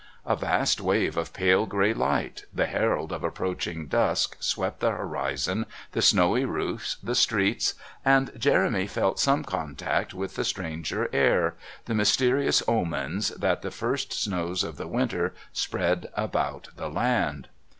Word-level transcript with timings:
A 0.25 0.35
vast 0.35 0.81
wave 0.81 1.15
of 1.15 1.31
pale 1.31 1.67
grey 1.67 1.93
light, 1.93 2.45
the 2.51 2.65
herald 2.65 3.11
of 3.11 3.23
approaching 3.23 3.85
dusk, 3.85 4.35
swept 4.39 4.79
the 4.79 4.89
horizon, 4.89 5.67
the 5.91 6.01
snowy 6.01 6.43
roofs, 6.43 6.97
the 7.03 7.13
streets, 7.13 7.75
and 8.03 8.31
Jeremy 8.35 8.87
felt 8.87 9.19
some 9.19 9.43
contact 9.43 10.15
with 10.15 10.33
the 10.37 10.43
strange 10.43 10.91
air, 10.91 11.53
the 11.85 11.93
mysterious 11.93 12.63
omens 12.67 13.29
that 13.35 13.61
the 13.61 13.69
first 13.69 14.11
snows 14.11 14.63
of 14.63 14.77
the 14.77 14.87
winter 14.87 15.35
spread 15.53 16.09
about 16.17 16.69
the 16.77 16.89
land. 16.89 17.49